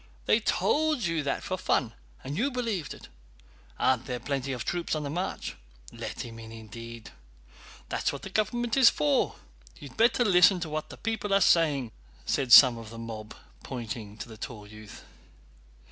They 0.25 0.39
told 0.39 1.03
you 1.03 1.21
that 1.21 1.43
for 1.43 1.57
fun, 1.59 1.93
and 2.23 2.35
you 2.35 2.49
believed 2.49 2.95
it! 2.95 3.07
Aren't 3.77 4.07
there 4.07 4.19
plenty 4.19 4.51
of 4.51 4.65
troops 4.65 4.95
on 4.95 5.03
the 5.03 5.11
march? 5.11 5.55
Let 5.93 6.21
him 6.21 6.39
in, 6.39 6.51
indeed! 6.51 7.11
That's 7.89 8.11
what 8.11 8.23
the 8.23 8.31
government 8.31 8.75
is 8.75 8.89
for. 8.89 9.35
You'd 9.77 9.97
better 9.97 10.25
listen 10.25 10.59
to 10.61 10.69
what 10.69 11.03
people 11.03 11.31
are 11.35 11.39
saying," 11.39 11.91
said 12.25 12.51
some 12.51 12.79
of 12.79 12.89
the 12.89 12.97
mob 12.97 13.35
pointing 13.61 14.17
to 14.17 14.27
the 14.27 14.37
tall 14.37 14.65
youth. 14.65 15.03